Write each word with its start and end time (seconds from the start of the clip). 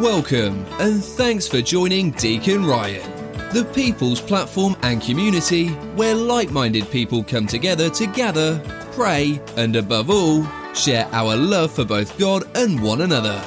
Welcome, 0.00 0.66
and 0.80 1.02
thanks 1.04 1.46
for 1.46 1.60
joining 1.60 2.10
Deacon 2.10 2.66
Ryan, 2.66 3.08
the 3.54 3.64
people's 3.74 4.20
platform 4.20 4.76
and 4.82 5.00
community 5.00 5.68
where 5.94 6.16
like 6.16 6.50
minded 6.50 6.90
people 6.90 7.22
come 7.22 7.46
together 7.46 7.88
to 7.90 8.06
gather, 8.08 8.58
pray, 8.90 9.40
and 9.56 9.76
above 9.76 10.10
all, 10.10 10.44
share 10.74 11.08
our 11.12 11.36
love 11.36 11.70
for 11.70 11.84
both 11.84 12.18
God 12.18 12.42
and 12.56 12.82
one 12.82 13.02
another. 13.02 13.40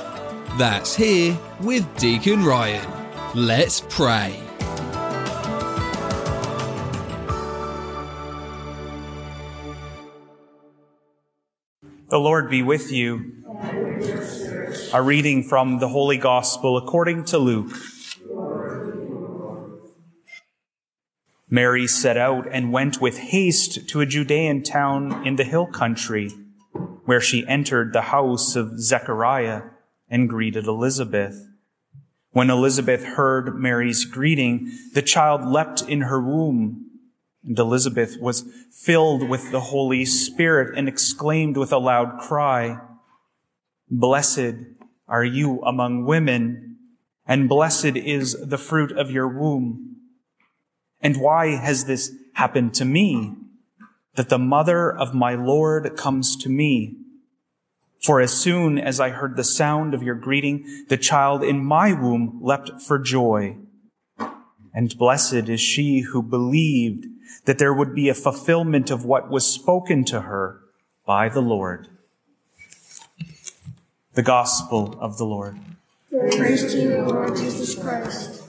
That's 0.58 0.96
here 0.96 1.38
with 1.60 1.86
Deacon 1.98 2.46
Ryan. 2.46 2.88
Let's 3.36 3.82
pray. 3.90 4.42
The 12.10 12.18
Lord 12.18 12.50
be 12.50 12.64
with 12.64 12.90
you. 12.90 13.34
A 14.94 15.02
reading 15.02 15.44
from 15.44 15.80
the 15.80 15.88
Holy 15.88 16.18
Gospel 16.18 16.78
according 16.78 17.26
to 17.26 17.38
Luke. 17.38 17.76
Mary 21.50 21.88
set 21.88 22.18
out 22.18 22.48
and 22.52 22.72
went 22.72 23.00
with 23.00 23.18
haste 23.18 23.88
to 23.90 24.02
a 24.02 24.06
Judean 24.06 24.64
town 24.64 25.26
in 25.26 25.36
the 25.36 25.44
hill 25.44 25.68
country, 25.68 26.32
where 27.06 27.22
she 27.22 27.48
entered 27.48 27.94
the 27.94 28.02
house 28.02 28.56
of 28.56 28.80
Zechariah 28.80 29.62
and 30.10 30.30
greeted 30.30 30.66
Elizabeth. 30.66 31.48
When 32.32 32.50
Elizabeth 32.50 33.04
heard 33.04 33.56
Mary's 33.56 34.06
greeting, 34.06 34.72
the 34.94 35.02
child 35.02 35.46
leapt 35.46 35.82
in 35.84 36.02
her 36.02 36.22
womb 36.22 36.88
and 37.48 37.58
Elizabeth 37.58 38.18
was 38.20 38.46
filled 38.72 39.28
with 39.28 39.52
the 39.52 39.62
Holy 39.62 40.04
Spirit 40.04 40.78
and 40.78 40.88
exclaimed 40.88 41.56
with 41.56 41.72
a 41.72 41.78
loud 41.78 42.20
cry, 42.20 42.78
Blessed 43.90 44.56
are 45.08 45.24
you 45.24 45.62
among 45.62 46.06
women, 46.06 46.78
and 47.26 47.48
blessed 47.48 47.96
is 47.96 48.36
the 48.42 48.58
fruit 48.58 48.92
of 48.92 49.12
your 49.12 49.28
womb. 49.28 49.96
And 51.00 51.18
why 51.18 51.56
has 51.56 51.86
this 51.86 52.12
happened 52.34 52.74
to 52.76 52.86
me? 52.86 53.34
That 54.16 54.30
the 54.30 54.40
mother 54.40 54.92
of 54.92 55.14
my 55.14 55.36
Lord 55.36 55.96
comes 55.96 56.36
to 56.38 56.50
me. 56.50 56.98
For 58.04 58.20
as 58.20 58.34
soon 58.34 58.78
as 58.78 59.00
I 59.00 59.10
heard 59.10 59.36
the 59.36 59.44
sound 59.44 59.94
of 59.94 60.04
your 60.04 60.16
greeting, 60.16 60.86
the 60.90 60.98
child 60.98 61.44
in 61.44 61.64
my 61.64 61.94
womb 61.94 62.40
leapt 62.42 62.82
for 62.82 63.00
joy. 63.00 63.58
And 64.74 64.98
blessed 64.98 65.50
is 65.50 65.62
she 65.62 66.02
who 66.02 66.22
believed 66.22 67.06
that 67.46 67.58
there 67.58 67.74
would 67.74 67.96
be 67.96 68.10
a 68.10 68.14
fulfillment 68.14 68.92
of 68.92 69.06
what 69.06 69.30
was 69.30 69.46
spoken 69.46 70.04
to 70.06 70.22
her 70.22 70.60
by 71.06 71.30
the 71.30 71.42
Lord. 71.42 71.88
The 74.18 74.24
Gospel 74.24 74.98
of 75.00 75.20
the 75.20 75.26
Lord. 75.26 75.60
Praise 76.10 76.74
to 76.74 76.82
you, 76.82 77.02
Lord 77.04 77.38
Jesus 77.38 77.76
Christ. 77.76 78.42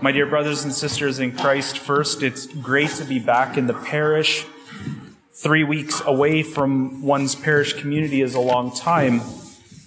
My 0.00 0.10
dear 0.10 0.24
brothers 0.24 0.64
and 0.64 0.72
sisters 0.72 1.18
in 1.18 1.36
Christ, 1.36 1.76
first, 1.76 2.22
it's 2.22 2.46
great 2.46 2.88
to 2.92 3.04
be 3.04 3.18
back 3.18 3.58
in 3.58 3.66
the 3.66 3.74
parish. 3.74 4.46
Three 5.34 5.64
weeks 5.64 6.00
away 6.06 6.42
from 6.42 7.02
one's 7.02 7.34
parish 7.34 7.74
community 7.74 8.22
is 8.22 8.34
a 8.34 8.40
long 8.40 8.74
time. 8.74 9.20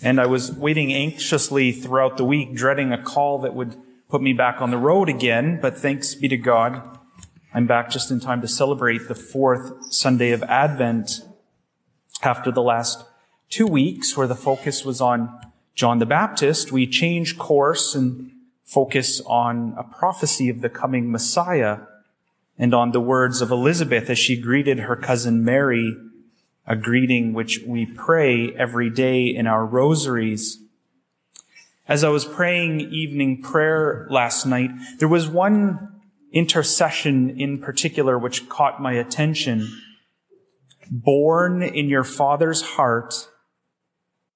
And 0.03 0.21
I 0.21 0.27
was 0.27 0.51
waiting 0.51 0.93
anxiously 0.93 1.71
throughout 1.71 2.17
the 2.17 2.23
week, 2.23 2.53
dreading 2.53 2.91
a 2.91 3.01
call 3.01 3.39
that 3.39 3.55
would 3.55 3.75
put 4.09 4.21
me 4.21 4.33
back 4.33 4.61
on 4.61 4.69
the 4.69 4.77
road 4.77 5.09
again. 5.09 5.59
But 5.59 5.75
thanks 5.75 6.13
be 6.13 6.27
to 6.27 6.38
God, 6.38 6.94
I'm 7.55 7.67
back 7.67 7.89
just 7.89 8.11
in 8.11 8.19
time 8.19 8.41
to 8.41 8.49
celebrate 8.49 9.07
the 9.07 9.15
fourth 9.15 9.85
Sunday 9.93 10.31
of 10.31 10.43
Advent 10.43 11.21
after 12.21 12.51
the 12.51 12.61
last 12.61 13.05
two 13.49 13.65
weeks 13.65 14.17
where 14.17 14.27
the 14.27 14.35
focus 14.35 14.83
was 14.83 14.99
on 14.99 15.33
John 15.73 15.99
the 15.99 16.05
Baptist. 16.05 16.73
We 16.73 16.85
change 16.85 17.37
course 17.37 17.95
and 17.95 18.29
focus 18.65 19.21
on 19.21 19.73
a 19.77 19.83
prophecy 19.85 20.49
of 20.49 20.59
the 20.59 20.67
coming 20.67 21.09
Messiah 21.09 21.77
and 22.59 22.73
on 22.73 22.91
the 22.91 22.99
words 22.99 23.41
of 23.41 23.51
Elizabeth 23.51 24.09
as 24.09 24.19
she 24.19 24.35
greeted 24.35 24.79
her 24.79 24.97
cousin 24.97 25.45
Mary 25.45 25.95
a 26.67 26.75
greeting 26.75 27.31
which 27.31 27.61
we 27.65 27.85
pray 27.85 28.53
every 28.55 28.89
day 28.89 29.27
in 29.27 29.47
our 29.47 29.65
rosaries. 29.65 30.59
As 31.88 32.03
I 32.03 32.09
was 32.09 32.25
praying 32.25 32.81
evening 32.81 33.41
prayer 33.41 34.07
last 34.09 34.45
night, 34.45 34.71
there 34.99 35.07
was 35.07 35.29
one 35.29 35.94
intercession 36.35 37.40
in 37.40 37.57
particular 37.59 38.19
which 38.19 38.47
caught 38.50 38.81
my 38.81 38.94
attention. 38.94 39.81
Born 40.91 41.63
in 41.63 41.90
your 41.90 42.03
father's 42.03 42.62
heart, 42.62 43.29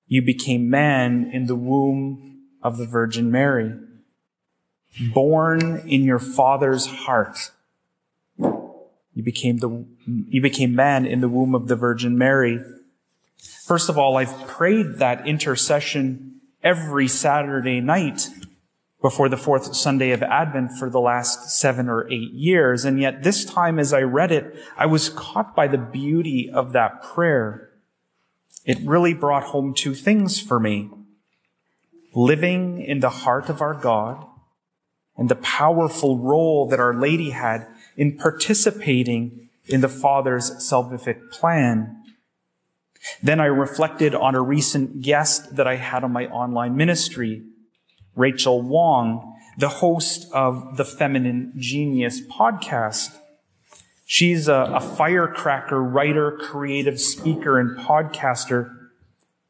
you 0.08 0.24
became 0.24 0.70
man 0.70 1.30
in 1.32 1.46
the 1.46 1.56
womb 1.56 2.48
of 2.64 2.78
the 2.78 2.88
Virgin 2.88 3.30
Mary. 3.30 3.76
Born 5.14 5.84
in 5.88 6.04
your 6.04 6.18
father's 6.18 6.88
heart. 6.88 7.52
You 8.40 9.24
became 9.24 9.58
the, 9.58 9.86
you 10.08 10.42
became 10.42 10.74
man 10.74 11.06
in 11.06 11.22
the 11.22 11.30
womb 11.30 11.54
of 11.54 11.68
the 11.68 11.76
Virgin 11.76 12.18
Mary. 12.18 12.60
First 13.66 13.90
of 13.90 13.98
all, 13.98 14.18
I've 14.18 14.48
prayed 14.48 14.96
that 14.96 15.28
intercession 15.28 16.42
every 16.64 17.08
Saturday 17.08 17.82
night 17.82 18.30
before 19.02 19.30
the 19.30 19.38
fourth 19.38 19.76
Sunday 19.76 20.12
of 20.12 20.22
Advent 20.22 20.72
for 20.78 20.90
the 20.90 21.00
last 21.00 21.50
seven 21.50 21.88
or 21.88 22.10
eight 22.12 22.32
years. 22.34 22.84
And 22.84 23.00
yet 23.00 23.24
this 23.24 23.46
time 23.46 23.80
as 23.80 23.94
I 23.94 24.02
read 24.02 24.32
it, 24.32 24.56
I 24.78 24.86
was 24.86 25.10
caught 25.10 25.56
by 25.56 25.68
the 25.68 25.78
beauty 25.78 26.50
of 26.54 26.74
that 26.74 27.02
prayer. 27.02 27.70
It 28.66 28.78
really 28.84 29.14
brought 29.14 29.44
home 29.44 29.74
two 29.74 29.94
things 29.94 30.40
for 30.40 30.60
me. 30.60 30.90
Living 32.14 32.82
in 32.82 33.00
the 33.00 33.10
heart 33.10 33.50
of 33.50 33.62
our 33.62 33.74
God 33.74 34.26
and 35.16 35.30
the 35.30 35.36
powerful 35.36 36.18
role 36.18 36.68
that 36.68 36.80
Our 36.80 36.94
Lady 36.94 37.30
had 37.30 37.68
in 37.96 38.18
participating 38.18 39.50
in 39.68 39.82
the 39.82 39.90
Father's 39.90 40.52
salvific 40.52 41.32
plan. 41.32 42.04
Then 43.22 43.40
I 43.40 43.46
reflected 43.46 44.16
on 44.16 44.36
a 44.36 44.42
recent 44.42 45.02
guest 45.02 45.56
that 45.56 45.68
I 45.68 45.76
had 45.76 46.04
on 46.04 46.12
my 46.12 46.26
online 46.28 46.76
ministry, 46.76 47.44
Rachel 48.20 48.62
Wong, 48.62 49.38
the 49.58 49.70
host 49.70 50.30
of 50.34 50.76
the 50.76 50.84
Feminine 50.84 51.54
Genius 51.56 52.20
podcast. 52.20 53.18
She's 54.06 54.50
a, 54.50 54.74
a 54.76 54.82
firecracker 54.82 55.82
writer, 55.82 56.38
creative 56.38 57.00
speaker, 57.00 57.58
and 57.58 57.78
podcaster 57.78 58.76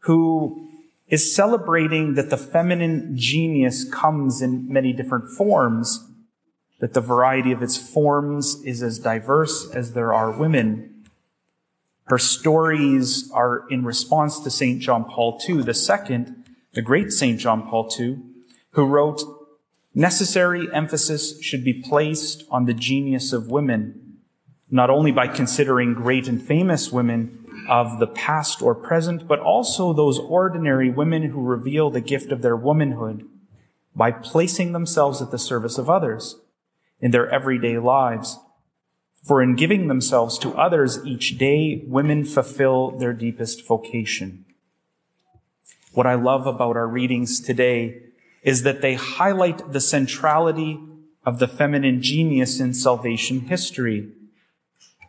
who 0.02 0.70
is 1.08 1.34
celebrating 1.36 2.14
that 2.14 2.30
the 2.30 2.38
feminine 2.38 3.18
genius 3.18 3.90
comes 3.92 4.40
in 4.40 4.72
many 4.72 4.94
different 4.94 5.36
forms 5.36 6.06
that 6.80 6.94
the 6.94 7.02
variety 7.02 7.52
of 7.52 7.64
its 7.64 7.76
forms 7.76 8.62
is 8.64 8.84
as 8.84 9.00
diverse 9.00 9.68
as 9.72 9.94
there 9.94 10.14
are 10.14 10.32
women. 10.32 11.06
Her 12.04 12.20
stories 12.20 13.32
are 13.34 13.66
in 13.72 13.84
response 13.84 14.40
to 14.42 14.52
St. 14.52 14.80
John 14.80 15.06
Paul 15.06 15.42
II, 15.50 15.64
the 15.64 15.74
second, 15.74 16.46
the 16.74 16.84
great 16.84 17.12
St. 17.12 17.40
John 17.40 17.68
Paul 17.68 17.92
II, 18.00 18.20
who 18.72 18.86
wrote, 18.86 19.22
necessary 19.94 20.68
emphasis 20.74 21.42
should 21.42 21.64
be 21.64 21.74
placed 21.74 22.44
on 22.50 22.66
the 22.66 22.74
genius 22.74 23.34
of 23.34 23.50
women, 23.50 24.18
not 24.70 24.90
only 24.90 25.12
by 25.12 25.28
considering 25.28 25.94
great 25.94 26.28
and 26.28 26.42
famous 26.42 26.92
women 26.92 27.36
of 27.68 28.00
the 28.00 28.08
past 28.08 28.62
or 28.62 28.74
present, 28.74 29.28
but 29.28 29.40
also 29.40 29.94
those 29.94 30.20
ordinary 30.20 30.90
women 30.90 31.24
who 31.24 31.42
reveal 31.42 31.90
the 31.90 32.02
gift 32.02 32.32
of 32.32 32.42
their 32.42 32.56
womanhood 32.56 33.28
by 33.96 34.12
placing 34.12 34.72
themselves 34.72 35.22
at 35.22 35.32
the 35.32 35.38
service 35.38 35.78
of 35.78 35.90
others 35.90 36.40
in 37.02 37.12
their 37.12 37.30
everyday 37.30 37.78
lives. 37.78 38.40
For 39.24 39.42
in 39.42 39.56
giving 39.56 39.88
themselves 39.88 40.38
to 40.40 40.54
others 40.54 41.00
each 41.06 41.38
day, 41.38 41.84
women 41.88 42.24
fulfill 42.24 42.92
their 42.92 43.14
deepest 43.14 43.68
vocation. 43.68 44.46
What 45.94 46.08
I 46.08 46.14
love 46.14 46.48
about 46.48 46.78
our 46.78 46.88
readings 46.88 47.42
today 47.42 48.04
is 48.44 48.64
that 48.64 48.82
they 48.82 48.96
highlight 48.96 49.74
the 49.74 49.82
centrality 49.82 50.80
of 51.26 51.40
the 51.40 51.48
feminine 51.48 52.02
genius 52.02 52.60
in 52.60 52.74
salvation 52.74 53.42
history. 53.42 54.12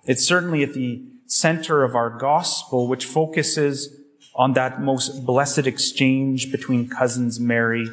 It's 0.04 0.24
certainly 0.24 0.62
at 0.62 0.74
the 0.74 1.02
center 1.26 1.84
of 1.84 1.94
our 1.94 2.10
gospel, 2.10 2.88
which 2.88 3.04
focuses 3.06 3.96
on 4.34 4.54
that 4.54 4.80
most 4.80 5.24
blessed 5.24 5.66
exchange 5.66 6.50
between 6.50 6.88
cousins 6.88 7.38
Mary 7.38 7.88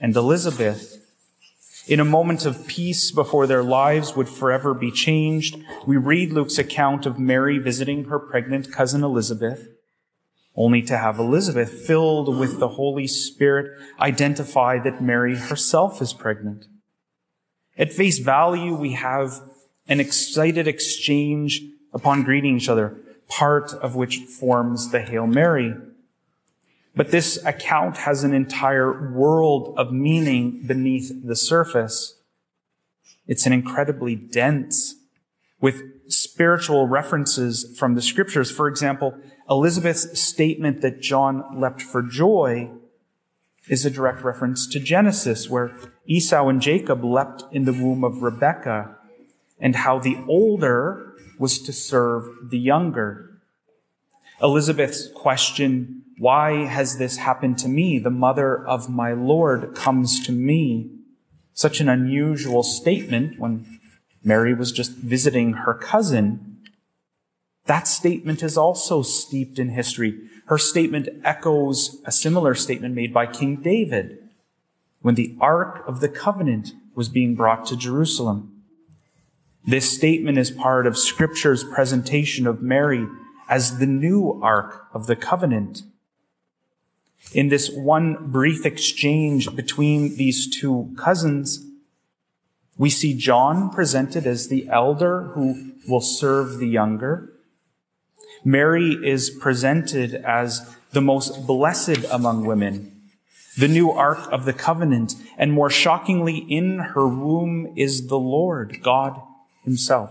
and 0.00 0.16
Elizabeth. 0.16 0.96
In 1.86 2.00
a 2.00 2.04
moment 2.04 2.46
of 2.46 2.66
peace 2.66 3.10
before 3.10 3.46
their 3.46 3.62
lives 3.62 4.14
would 4.14 4.28
forever 4.28 4.74
be 4.74 4.90
changed, 4.90 5.56
we 5.86 5.96
read 5.96 6.32
Luke's 6.32 6.58
account 6.58 7.06
of 7.06 7.18
Mary 7.18 7.58
visiting 7.58 8.04
her 8.04 8.18
pregnant 8.18 8.72
cousin 8.72 9.02
Elizabeth, 9.02 9.68
only 10.56 10.82
to 10.82 10.98
have 10.98 11.18
Elizabeth, 11.18 11.70
filled 11.86 12.38
with 12.38 12.58
the 12.58 12.68
Holy 12.68 13.06
Spirit, 13.06 13.78
identify 14.00 14.78
that 14.78 15.02
Mary 15.02 15.36
herself 15.36 16.02
is 16.02 16.12
pregnant. 16.12 16.66
At 17.78 17.92
face 17.92 18.18
value, 18.18 18.74
we 18.74 18.92
have 18.92 19.40
an 19.88 20.00
excited 20.00 20.66
exchange 20.68 21.62
upon 21.92 22.24
greeting 22.24 22.56
each 22.56 22.68
other. 22.68 22.96
part 23.30 23.72
of 23.74 23.94
which 23.94 24.18
forms 24.18 24.90
the 24.90 25.00
Hail 25.00 25.26
Mary. 25.26 25.72
But 26.94 27.12
this 27.12 27.42
account 27.44 27.98
has 27.98 28.24
an 28.24 28.34
entire 28.34 29.12
world 29.12 29.74
of 29.78 29.92
meaning 29.92 30.66
beneath 30.66 31.24
the 31.24 31.36
surface. 31.36 32.18
It's 33.26 33.46
an 33.46 33.52
incredibly 33.52 34.16
dense 34.16 34.96
with 35.60 36.10
spiritual 36.10 36.88
references 36.88 37.76
from 37.78 37.94
the 37.94 38.02
scriptures. 38.02 38.50
For 38.50 38.66
example, 38.66 39.16
Elizabeth's 39.50 40.20
statement 40.20 40.80
that 40.80 41.00
John 41.00 41.60
leapt 41.60 41.82
for 41.82 42.02
joy 42.02 42.70
is 43.68 43.84
a 43.84 43.90
direct 43.90 44.22
reference 44.22 44.66
to 44.68 44.78
Genesis, 44.78 45.50
where 45.50 45.72
Esau 46.06 46.48
and 46.48 46.62
Jacob 46.62 47.04
leapt 47.04 47.42
in 47.52 47.64
the 47.64 47.72
womb 47.72 48.04
of 48.04 48.22
Rebekah, 48.22 48.96
and 49.58 49.76
how 49.76 49.98
the 49.98 50.16
older 50.28 51.14
was 51.38 51.60
to 51.62 51.72
serve 51.72 52.50
the 52.50 52.58
younger. 52.58 53.40
Elizabeth's 54.40 55.08
question, 55.08 56.02
why 56.16 56.64
has 56.64 56.98
this 56.98 57.18
happened 57.18 57.58
to 57.58 57.68
me? 57.68 57.98
The 57.98 58.10
mother 58.10 58.66
of 58.66 58.88
my 58.88 59.12
Lord 59.12 59.74
comes 59.74 60.24
to 60.26 60.32
me. 60.32 60.90
Such 61.52 61.80
an 61.80 61.88
unusual 61.88 62.62
statement 62.62 63.38
when 63.38 63.80
Mary 64.22 64.54
was 64.54 64.72
just 64.72 64.92
visiting 64.92 65.52
her 65.52 65.74
cousin. 65.74 66.49
That 67.70 67.86
statement 67.86 68.42
is 68.42 68.56
also 68.56 69.02
steeped 69.02 69.56
in 69.60 69.68
history. 69.68 70.18
Her 70.46 70.58
statement 70.58 71.08
echoes 71.22 72.02
a 72.04 72.10
similar 72.10 72.56
statement 72.56 72.96
made 72.96 73.14
by 73.14 73.26
King 73.26 73.62
David 73.62 74.18
when 75.02 75.14
the 75.14 75.36
Ark 75.40 75.84
of 75.86 76.00
the 76.00 76.08
Covenant 76.08 76.72
was 76.96 77.08
being 77.08 77.36
brought 77.36 77.64
to 77.66 77.76
Jerusalem. 77.76 78.64
This 79.64 79.88
statement 79.88 80.36
is 80.36 80.50
part 80.50 80.84
of 80.84 80.98
Scripture's 80.98 81.62
presentation 81.62 82.44
of 82.48 82.60
Mary 82.60 83.06
as 83.48 83.78
the 83.78 83.86
new 83.86 84.40
Ark 84.42 84.88
of 84.92 85.06
the 85.06 85.14
Covenant. 85.14 85.82
In 87.32 87.50
this 87.50 87.70
one 87.70 88.32
brief 88.32 88.66
exchange 88.66 89.54
between 89.54 90.16
these 90.16 90.48
two 90.48 90.92
cousins, 90.98 91.64
we 92.76 92.90
see 92.90 93.14
John 93.14 93.70
presented 93.70 94.26
as 94.26 94.48
the 94.48 94.68
elder 94.68 95.30
who 95.34 95.74
will 95.86 96.00
serve 96.00 96.58
the 96.58 96.66
younger. 96.66 97.36
Mary 98.44 98.98
is 99.02 99.30
presented 99.30 100.14
as 100.14 100.76
the 100.92 101.00
most 101.00 101.46
blessed 101.46 102.04
among 102.10 102.46
women, 102.46 103.02
the 103.58 103.68
new 103.68 103.90
ark 103.90 104.28
of 104.32 104.44
the 104.44 104.52
covenant, 104.52 105.14
and 105.36 105.52
more 105.52 105.70
shockingly, 105.70 106.38
in 106.38 106.78
her 106.78 107.06
womb 107.06 107.72
is 107.76 108.08
the 108.08 108.18
Lord, 108.18 108.80
God 108.82 109.20
himself. 109.64 110.10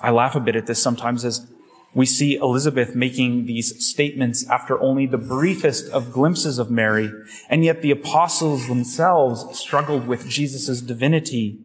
I 0.00 0.10
laugh 0.10 0.34
a 0.34 0.40
bit 0.40 0.56
at 0.56 0.66
this 0.66 0.82
sometimes 0.82 1.24
as 1.24 1.46
we 1.94 2.04
see 2.04 2.36
Elizabeth 2.36 2.94
making 2.94 3.46
these 3.46 3.82
statements 3.86 4.46
after 4.50 4.78
only 4.80 5.06
the 5.06 5.16
briefest 5.16 5.90
of 5.92 6.12
glimpses 6.12 6.58
of 6.58 6.70
Mary, 6.70 7.10
and 7.48 7.64
yet 7.64 7.80
the 7.80 7.90
apostles 7.90 8.68
themselves 8.68 9.58
struggled 9.58 10.06
with 10.06 10.28
Jesus' 10.28 10.82
divinity. 10.82 11.60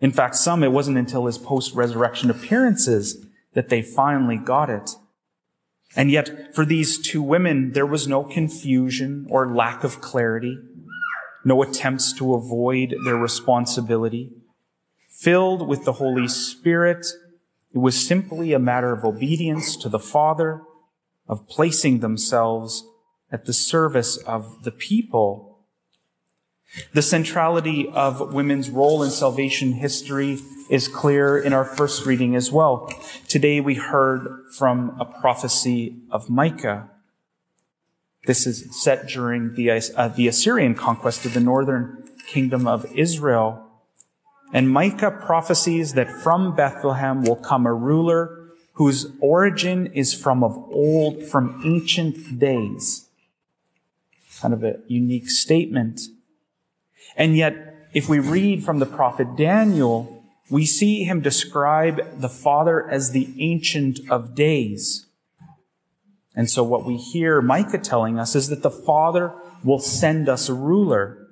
In 0.00 0.12
fact, 0.12 0.36
some, 0.36 0.62
it 0.62 0.70
wasn't 0.70 0.98
until 0.98 1.26
his 1.26 1.38
post-resurrection 1.38 2.30
appearances 2.30 3.26
that 3.54 3.68
they 3.68 3.82
finally 3.82 4.36
got 4.36 4.70
it. 4.70 4.90
And 5.94 6.10
yet, 6.10 6.54
for 6.54 6.64
these 6.64 6.98
two 6.98 7.22
women, 7.22 7.72
there 7.72 7.86
was 7.86 8.08
no 8.08 8.24
confusion 8.24 9.26
or 9.28 9.54
lack 9.54 9.84
of 9.84 10.00
clarity, 10.00 10.58
no 11.44 11.62
attempts 11.62 12.12
to 12.14 12.34
avoid 12.34 12.94
their 13.04 13.16
responsibility. 13.16 14.30
Filled 15.10 15.68
with 15.68 15.84
the 15.84 15.94
Holy 15.94 16.28
Spirit, 16.28 17.06
it 17.74 17.78
was 17.78 18.06
simply 18.06 18.52
a 18.52 18.58
matter 18.58 18.92
of 18.92 19.04
obedience 19.04 19.76
to 19.76 19.88
the 19.88 19.98
Father, 19.98 20.62
of 21.28 21.48
placing 21.48 22.00
themselves 22.00 22.84
at 23.30 23.44
the 23.44 23.52
service 23.52 24.16
of 24.18 24.64
the 24.64 24.70
people. 24.70 25.51
The 26.92 27.02
centrality 27.02 27.88
of 27.88 28.32
women's 28.32 28.70
role 28.70 29.02
in 29.02 29.10
salvation 29.10 29.72
history 29.72 30.38
is 30.70 30.88
clear 30.88 31.38
in 31.38 31.52
our 31.52 31.64
first 31.64 32.06
reading 32.06 32.34
as 32.34 32.50
well. 32.50 32.90
Today 33.28 33.60
we 33.60 33.74
heard 33.74 34.44
from 34.56 34.96
a 34.98 35.04
prophecy 35.04 35.96
of 36.10 36.30
Micah. 36.30 36.88
This 38.26 38.46
is 38.46 38.82
set 38.82 39.08
during 39.08 39.54
the, 39.54 39.70
uh, 39.70 40.08
the 40.08 40.28
Assyrian 40.28 40.74
conquest 40.74 41.26
of 41.26 41.34
the 41.34 41.40
northern 41.40 42.08
kingdom 42.26 42.66
of 42.66 42.86
Israel. 42.94 43.68
And 44.54 44.70
Micah 44.70 45.10
prophesies 45.10 45.92
that 45.94 46.10
from 46.10 46.56
Bethlehem 46.56 47.22
will 47.22 47.36
come 47.36 47.66
a 47.66 47.74
ruler 47.74 48.50
whose 48.74 49.12
origin 49.20 49.88
is 49.88 50.14
from 50.14 50.42
of 50.42 50.56
old, 50.70 51.22
from 51.24 51.60
ancient 51.64 52.38
days. 52.38 53.08
Kind 54.40 54.54
of 54.54 54.64
a 54.64 54.76
unique 54.86 55.28
statement. 55.28 56.00
And 57.16 57.36
yet, 57.36 57.88
if 57.92 58.08
we 58.08 58.18
read 58.18 58.64
from 58.64 58.78
the 58.78 58.86
prophet 58.86 59.36
Daniel, 59.36 60.24
we 60.50 60.66
see 60.66 61.04
him 61.04 61.20
describe 61.20 62.20
the 62.20 62.28
Father 62.28 62.88
as 62.88 63.10
the 63.10 63.34
Ancient 63.38 64.00
of 64.10 64.34
Days. 64.34 65.06
And 66.34 66.48
so 66.48 66.62
what 66.62 66.84
we 66.84 66.96
hear 66.96 67.42
Micah 67.42 67.78
telling 67.78 68.18
us 68.18 68.34
is 68.34 68.48
that 68.48 68.62
the 68.62 68.70
Father 68.70 69.34
will 69.62 69.78
send 69.78 70.28
us 70.28 70.48
a 70.48 70.54
ruler. 70.54 71.28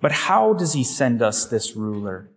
But 0.00 0.12
how 0.12 0.52
does 0.52 0.74
he 0.74 0.84
send 0.84 1.22
us 1.22 1.46
this 1.46 1.74
ruler? 1.74 2.28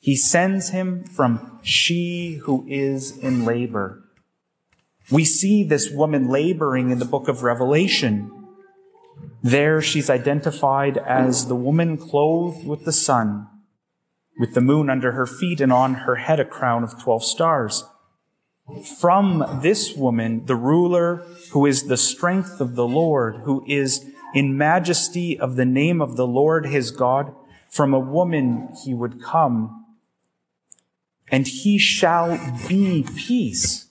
He 0.00 0.16
sends 0.16 0.70
him 0.70 1.04
from 1.04 1.60
she 1.62 2.40
who 2.42 2.66
is 2.68 3.16
in 3.18 3.44
labor. 3.44 4.04
We 5.10 5.24
see 5.24 5.64
this 5.64 5.90
woman 5.90 6.28
laboring 6.28 6.90
in 6.90 6.98
the 6.98 7.04
book 7.04 7.28
of 7.28 7.42
Revelation. 7.42 8.30
There 9.42 9.80
she's 9.80 10.10
identified 10.10 10.98
as 10.98 11.46
the 11.46 11.54
woman 11.54 11.96
clothed 11.96 12.66
with 12.66 12.84
the 12.84 12.92
sun, 12.92 13.48
with 14.38 14.54
the 14.54 14.60
moon 14.60 14.88
under 14.88 15.12
her 15.12 15.26
feet 15.26 15.60
and 15.60 15.72
on 15.72 15.94
her 15.94 16.16
head 16.16 16.40
a 16.40 16.44
crown 16.44 16.82
of 16.82 17.00
12 17.02 17.24
stars. 17.24 17.84
From 18.98 19.60
this 19.62 19.94
woman, 19.94 20.46
the 20.46 20.56
ruler 20.56 21.26
who 21.52 21.66
is 21.66 21.84
the 21.84 21.98
strength 21.98 22.60
of 22.60 22.74
the 22.74 22.86
Lord, 22.86 23.42
who 23.44 23.64
is 23.68 24.04
in 24.34 24.56
majesty 24.56 25.38
of 25.38 25.56
the 25.56 25.66
name 25.66 26.00
of 26.00 26.16
the 26.16 26.26
Lord 26.26 26.66
his 26.66 26.90
God, 26.90 27.34
from 27.68 27.92
a 27.92 28.00
woman 28.00 28.68
he 28.84 28.94
would 28.94 29.22
come 29.22 29.84
and 31.28 31.46
he 31.46 31.78
shall 31.78 32.38
be 32.68 33.04
peace. 33.16 33.88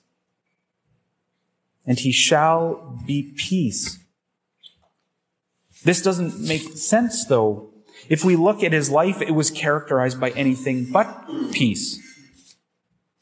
And 1.85 1.99
he 1.99 2.11
shall 2.11 3.01
be 3.05 3.33
peace. 3.35 3.99
This 5.83 6.01
doesn't 6.01 6.39
make 6.39 6.77
sense 6.77 7.25
though. 7.25 7.69
If 8.09 8.23
we 8.25 8.35
look 8.35 8.63
at 8.63 8.73
his 8.73 8.89
life, 8.89 9.21
it 9.21 9.31
was 9.31 9.51
characterized 9.51 10.19
by 10.19 10.31
anything 10.31 10.91
but 10.91 11.25
peace. 11.51 11.99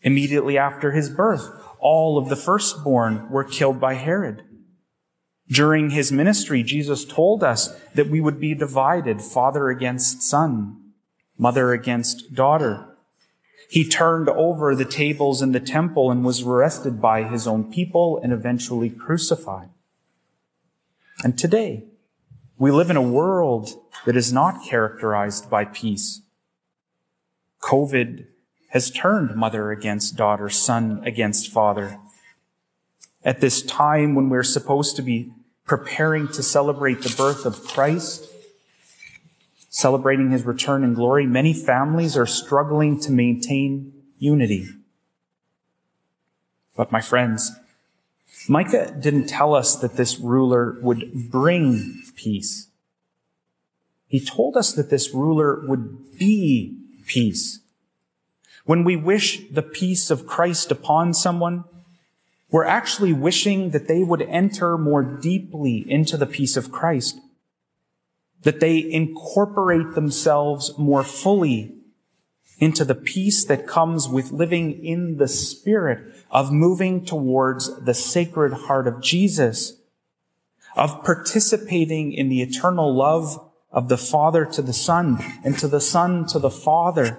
Immediately 0.01 0.57
after 0.57 0.91
his 0.91 1.09
birth, 1.09 1.49
all 1.79 2.17
of 2.17 2.29
the 2.29 2.35
firstborn 2.35 3.29
were 3.29 3.43
killed 3.43 3.79
by 3.79 3.95
Herod. 3.95 4.43
During 5.47 5.89
his 5.89 6.11
ministry, 6.11 6.63
Jesus 6.63 7.03
told 7.03 7.43
us 7.43 7.77
that 7.93 8.09
we 8.09 8.21
would 8.21 8.39
be 8.39 8.55
divided, 8.55 9.21
father 9.21 9.69
against 9.69 10.21
son, 10.21 10.93
mother 11.37 11.73
against 11.73 12.33
daughter. 12.33 12.87
He 13.69 13.87
turned 13.87 14.29
over 14.29 14.75
the 14.75 14.85
tables 14.85 15.41
in 15.41 15.51
the 15.51 15.59
temple 15.59 16.09
and 16.09 16.23
was 16.23 16.41
arrested 16.41 17.01
by 17.01 17.23
his 17.23 17.47
own 17.47 17.71
people 17.71 18.19
and 18.23 18.31
eventually 18.31 18.89
crucified. 18.89 19.69
And 21.23 21.37
today, 21.37 21.85
we 22.61 22.69
live 22.69 22.91
in 22.91 22.95
a 22.95 23.01
world 23.01 23.71
that 24.05 24.15
is 24.15 24.31
not 24.31 24.63
characterized 24.63 25.49
by 25.49 25.65
peace. 25.65 26.21
COVID 27.59 28.27
has 28.69 28.91
turned 28.91 29.35
mother 29.35 29.71
against 29.71 30.15
daughter, 30.15 30.47
son 30.47 31.01
against 31.03 31.51
father. 31.51 31.97
At 33.25 33.41
this 33.41 33.63
time 33.63 34.13
when 34.13 34.29
we're 34.29 34.43
supposed 34.43 34.95
to 34.97 35.01
be 35.01 35.31
preparing 35.65 36.27
to 36.27 36.43
celebrate 36.43 37.01
the 37.01 37.15
birth 37.17 37.47
of 37.47 37.63
Christ, 37.63 38.29
celebrating 39.71 40.29
his 40.29 40.45
return 40.45 40.83
in 40.83 40.93
glory, 40.93 41.25
many 41.25 41.53
families 41.53 42.15
are 42.15 42.27
struggling 42.27 42.99
to 42.99 43.11
maintain 43.11 43.91
unity. 44.19 44.67
But 46.77 46.91
my 46.91 47.01
friends, 47.01 47.53
Micah 48.47 48.95
didn't 48.99 49.27
tell 49.27 49.53
us 49.53 49.75
that 49.75 49.95
this 49.97 50.19
ruler 50.19 50.77
would 50.81 51.29
bring 51.29 52.01
peace. 52.15 52.67
He 54.07 54.23
told 54.23 54.57
us 54.57 54.73
that 54.73 54.89
this 54.89 55.13
ruler 55.13 55.65
would 55.67 56.17
be 56.17 56.77
peace. 57.05 57.59
When 58.65 58.83
we 58.83 58.95
wish 58.95 59.49
the 59.49 59.61
peace 59.61 60.11
of 60.11 60.27
Christ 60.27 60.71
upon 60.71 61.13
someone, 61.13 61.63
we're 62.51 62.65
actually 62.65 63.13
wishing 63.13 63.69
that 63.69 63.87
they 63.87 64.03
would 64.03 64.21
enter 64.23 64.77
more 64.77 65.03
deeply 65.03 65.89
into 65.89 66.17
the 66.17 66.25
peace 66.25 66.57
of 66.57 66.71
Christ 66.71 67.17
that 68.43 68.59
they 68.59 68.91
incorporate 68.91 69.93
themselves 69.93 70.77
more 70.77 71.03
fully 71.03 71.75
into 72.61 72.85
the 72.85 72.95
peace 72.95 73.43
that 73.43 73.67
comes 73.67 74.07
with 74.07 74.31
living 74.31 74.85
in 74.85 75.17
the 75.17 75.27
Spirit, 75.27 76.15
of 76.29 76.51
moving 76.51 77.03
towards 77.03 77.83
the 77.83 77.93
sacred 77.93 78.53
heart 78.53 78.87
of 78.87 79.01
Jesus, 79.01 79.73
of 80.75 81.03
participating 81.03 82.13
in 82.13 82.29
the 82.29 82.41
eternal 82.41 82.95
love 82.95 83.43
of 83.71 83.89
the 83.89 83.97
Father 83.97 84.45
to 84.45 84.61
the 84.61 84.73
Son, 84.73 85.17
and 85.43 85.57
to 85.57 85.67
the 85.67 85.81
Son 85.81 86.27
to 86.27 86.37
the 86.37 86.51
Father, 86.51 87.17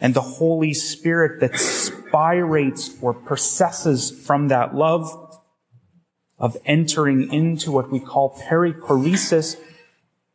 and 0.00 0.14
the 0.14 0.22
Holy 0.22 0.72
Spirit 0.72 1.40
that 1.40 1.52
spirates 1.52 2.96
or 3.02 3.12
processes 3.12 4.10
from 4.10 4.48
that 4.48 4.74
love, 4.74 5.38
of 6.38 6.56
entering 6.64 7.30
into 7.32 7.70
what 7.70 7.90
we 7.90 8.00
call 8.00 8.40
perichoresis, 8.48 9.60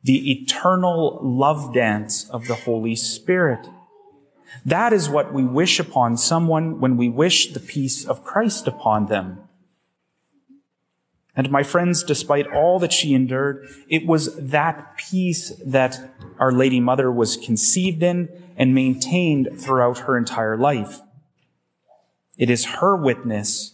the 0.04 0.32
eternal 0.32 1.20
love 1.24 1.74
dance 1.74 2.30
of 2.30 2.46
the 2.48 2.56
Holy 2.56 2.96
Spirit. 2.96 3.66
That 4.66 4.94
is 4.94 5.10
what 5.10 5.34
we 5.34 5.44
wish 5.44 5.80
upon 5.80 6.18
someone 6.18 6.80
when 6.80 6.98
we 6.98 7.10
wish 7.10 7.54
the 7.54 7.60
peace 7.60 8.06
of 8.06 8.24
Christ 8.24 8.68
upon 8.68 9.08
them. 9.08 9.40
And 11.36 11.50
my 11.50 11.64
friends, 11.64 12.04
despite 12.04 12.46
all 12.48 12.78
that 12.80 12.94
she 12.94 13.14
endured, 13.14 13.68
it 13.90 14.06
was 14.06 14.36
that 14.36 14.98
peace 14.98 15.50
that 15.66 16.12
Our 16.38 16.52
Lady 16.52 16.80
Mother 16.80 17.12
was 17.12 17.38
conceived 17.38 18.04
in 18.04 18.30
and 18.56 18.76
maintained 18.76 19.50
throughout 19.58 20.00
her 20.00 20.16
entire 20.16 20.56
life. 20.56 21.00
It 22.38 22.52
is 22.52 22.66
her 22.66 22.96
witness, 22.96 23.74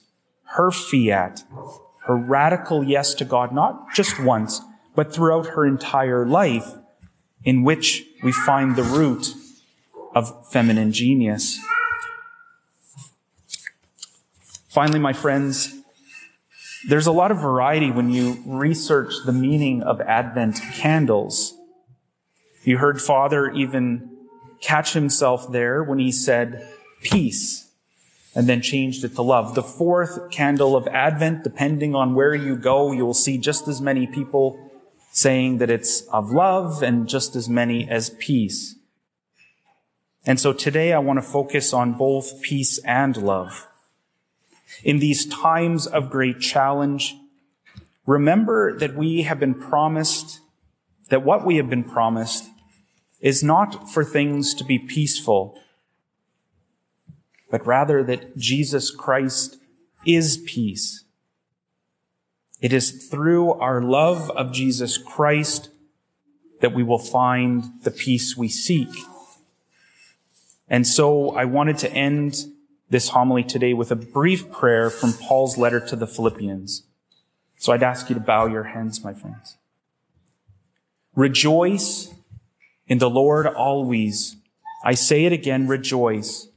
her 0.56 0.72
fiat, 0.72 1.44
her 2.06 2.16
radical 2.16 2.84
yes 2.84 3.14
to 3.16 3.26
God, 3.26 3.54
not 3.54 3.94
just 3.94 4.22
once, 4.22 4.62
but 4.96 5.14
throughout 5.14 5.48
her 5.48 5.66
entire 5.66 6.26
life, 6.26 6.74
in 7.44 7.64
which 7.64 8.06
we 8.24 8.32
find 8.32 8.76
the 8.76 8.84
root 8.84 9.34
of 10.16 10.52
feminine 10.52 10.92
genius. 10.92 11.60
Finally, 14.68 15.00
my 15.00 15.14
friends, 15.14 15.76
there's 16.88 17.08
a 17.08 17.12
lot 17.12 17.32
of 17.32 17.40
variety 17.40 17.92
when 17.92 18.10
you 18.10 18.42
research 18.46 19.14
the 19.26 19.34
meaning 19.34 19.84
of 19.84 20.00
Advent 20.02 20.60
candles. 20.74 21.54
You 22.64 22.78
heard 22.78 23.02
Father 23.02 23.52
even 23.52 24.10
catch 24.62 24.94
himself 24.94 25.52
there 25.52 25.84
when 25.84 26.00
he 26.00 26.12
said 26.12 26.68
peace 27.02 27.70
and 28.36 28.48
then 28.48 28.62
changed 28.62 29.04
it 29.04 29.16
to 29.16 29.22
love. 29.22 29.56
The 29.56 29.64
fourth 29.64 30.30
candle 30.32 30.76
of 30.76 30.88
Advent, 30.88 31.44
depending 31.44 31.96
on 31.96 32.16
where 32.16 32.36
you 32.36 32.56
go, 32.56 32.92
you'll 32.92 33.14
see 33.14 33.38
just 33.38 33.68
as 33.68 33.82
many 33.82 34.08
people 34.08 34.70
saying 35.12 35.58
that 35.58 35.70
it's 35.70 36.02
of 36.08 36.32
love 36.32 36.84
and 36.84 37.10
just 37.10 37.36
as 37.36 37.50
many 37.50 37.90
as 37.90 38.12
peace. 38.12 38.76
And 40.30 40.40
so 40.40 40.54
today 40.54 40.94
I 40.94 41.00
want 41.00 41.18
to 41.18 41.28
focus 41.28 41.74
on 41.74 41.94
both 41.94 42.44
peace 42.44 42.78
and 42.86 43.18
love. 43.18 43.66
In 44.84 45.00
these 45.00 45.26
times 45.26 45.88
of 45.88 46.12
great 46.12 46.40
challenge, 46.40 47.16
remember 48.06 48.78
that 48.78 48.94
we 48.94 49.24
have 49.24 49.40
been 49.40 49.56
promised, 49.56 50.42
that 51.10 51.24
what 51.24 51.48
we 51.48 51.56
have 51.56 51.68
been 51.68 51.84
promised 51.84 52.48
is 53.20 53.42
not 53.42 53.90
for 53.90 54.06
things 54.06 54.54
to 54.54 54.64
be 54.64 54.78
peaceful, 54.78 55.60
but 57.50 57.66
rather 57.66 58.04
that 58.04 58.38
Jesus 58.38 58.92
Christ 58.92 59.58
is 60.06 60.38
peace. 60.46 61.06
It 62.62 62.72
is 62.72 63.08
through 63.08 63.54
our 63.54 63.82
love 63.82 64.30
of 64.30 64.52
Jesus 64.52 65.00
Christ 65.00 65.72
that 66.62 66.76
we 66.76 66.84
will 66.84 67.00
find 67.00 67.64
the 67.82 67.90
peace 67.90 68.38
we 68.38 68.48
seek. 68.48 68.90
And 70.70 70.86
so 70.86 71.32
I 71.32 71.46
wanted 71.46 71.78
to 71.80 71.92
end 71.92 72.46
this 72.90 73.10
homily 73.10 73.44
today 73.44 73.74
with 73.74 73.92
a 73.92 73.96
brief 73.96 74.52
prayer 74.52 74.90
from 74.90 75.14
Paul's 75.14 75.58
letter 75.58 75.80
to 75.88 75.96
the 75.96 76.08
Philippians. 76.08 76.84
So 77.58 77.74
I'd 77.74 77.84
ask 77.84 78.10
you 78.10 78.16
to 78.16 78.22
bow 78.22 78.46
your 78.46 78.64
heads, 78.64 79.04
my 79.04 79.14
friends. 79.14 79.58
Rejoice 81.16 82.14
in 82.88 83.00
the 83.00 83.10
Lord 83.10 83.46
always. 83.46 84.38
I 84.84 84.94
say 84.94 85.26
it 85.26 85.34
again, 85.34 85.68
rejoice. 85.68 86.48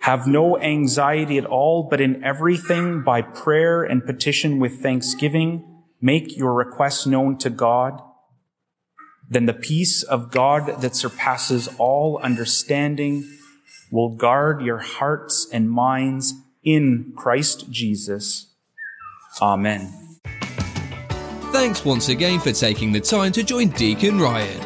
Have 0.00 0.26
no 0.26 0.58
anxiety 0.58 1.36
at 1.36 1.44
all, 1.44 1.82
but 1.82 2.00
in 2.00 2.24
everything 2.24 3.02
by 3.02 3.20
prayer 3.20 3.82
and 3.82 4.04
petition 4.04 4.58
with 4.58 4.80
thanksgiving, 4.80 5.82
make 6.00 6.36
your 6.36 6.54
requests 6.54 7.06
known 7.06 7.36
to 7.38 7.50
God. 7.50 8.00
Then 9.30 9.46
the 9.46 9.54
peace 9.54 10.02
of 10.02 10.32
God 10.32 10.82
that 10.82 10.96
surpasses 10.96 11.68
all 11.78 12.18
understanding 12.18 13.24
will 13.92 14.08
guard 14.08 14.60
your 14.60 14.78
hearts 14.78 15.48
and 15.52 15.70
minds 15.70 16.34
in 16.64 17.12
Christ 17.16 17.70
Jesus. 17.70 18.52
Amen. 19.40 19.92
Thanks 21.52 21.84
once 21.84 22.08
again 22.08 22.40
for 22.40 22.52
taking 22.52 22.92
the 22.92 23.00
time 23.00 23.30
to 23.32 23.44
join 23.44 23.68
Deacon 23.68 24.18
Ryan, 24.18 24.60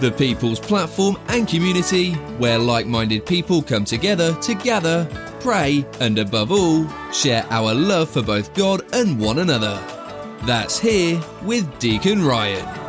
the 0.00 0.10
people's 0.10 0.60
platform 0.60 1.16
and 1.28 1.46
community 1.46 2.14
where 2.38 2.58
like 2.58 2.86
minded 2.86 3.24
people 3.24 3.62
come 3.62 3.84
together 3.84 4.34
to 4.42 4.54
gather, 4.54 5.08
pray, 5.40 5.86
and 6.00 6.18
above 6.18 6.50
all, 6.50 6.88
share 7.12 7.44
our 7.50 7.72
love 7.72 8.10
for 8.10 8.22
both 8.22 8.52
God 8.54 8.82
and 8.94 9.18
one 9.20 9.38
another. 9.38 9.80
That's 10.42 10.78
here 10.78 11.20
with 11.42 11.78
Deacon 11.78 12.24
Ryan. 12.24 12.87